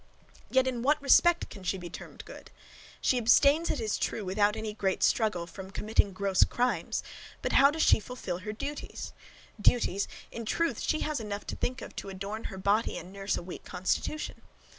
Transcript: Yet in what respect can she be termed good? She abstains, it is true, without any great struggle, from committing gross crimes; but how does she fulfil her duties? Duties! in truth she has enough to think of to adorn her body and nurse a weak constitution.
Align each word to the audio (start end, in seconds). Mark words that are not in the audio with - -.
Yet 0.49 0.65
in 0.65 0.81
what 0.81 0.99
respect 0.99 1.51
can 1.51 1.61
she 1.61 1.77
be 1.77 1.87
termed 1.87 2.25
good? 2.25 2.49
She 3.01 3.19
abstains, 3.19 3.69
it 3.69 3.79
is 3.79 3.99
true, 3.99 4.25
without 4.25 4.55
any 4.55 4.73
great 4.73 5.03
struggle, 5.03 5.45
from 5.45 5.69
committing 5.69 6.11
gross 6.11 6.43
crimes; 6.43 7.03
but 7.43 7.51
how 7.51 7.69
does 7.69 7.83
she 7.83 7.99
fulfil 7.99 8.39
her 8.39 8.51
duties? 8.51 9.13
Duties! 9.61 10.07
in 10.31 10.43
truth 10.43 10.79
she 10.81 11.01
has 11.01 11.19
enough 11.19 11.45
to 11.45 11.55
think 11.55 11.83
of 11.83 11.95
to 11.97 12.09
adorn 12.09 12.45
her 12.45 12.57
body 12.57 12.97
and 12.97 13.13
nurse 13.13 13.37
a 13.37 13.43
weak 13.43 13.63
constitution. 13.63 14.41